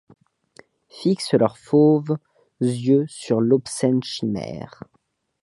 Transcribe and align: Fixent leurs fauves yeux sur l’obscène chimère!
Fixent 0.89 1.35
leurs 1.37 1.59
fauves 1.59 2.17
yeux 2.59 3.05
sur 3.07 3.39
l’obscène 3.39 4.01
chimère! 4.01 4.81